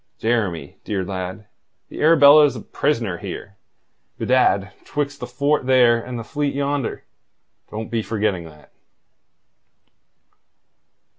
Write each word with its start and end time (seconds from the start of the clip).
Jeremy, 0.17 0.77
dear 0.83 1.05
lad, 1.05 1.45
the 1.89 2.01
Arabella's 2.01 2.55
a 2.55 2.61
prisoner 2.61 3.19
here, 3.19 3.57
bedad, 4.17 4.71
'twixt 4.83 5.19
the 5.19 5.27
fort 5.27 5.67
there 5.67 6.01
and 6.03 6.17
the 6.17 6.23
fleet 6.23 6.55
yonder. 6.55 7.03
Don't 7.69 7.91
be 7.91 8.01
forgetting 8.01 8.45
that." 8.45 8.71